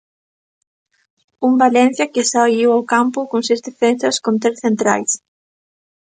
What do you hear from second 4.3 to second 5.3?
tres centrais.